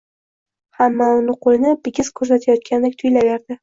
[0.79, 3.59] Hamma uni qoʻlini bigiz koʻrsatayotgandek tuyilaveradi